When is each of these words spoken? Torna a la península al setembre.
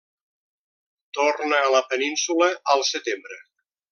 Torna 1.17 1.59
a 1.65 1.69
la 1.77 1.83
península 1.93 2.49
al 2.77 2.83
setembre. 2.95 3.41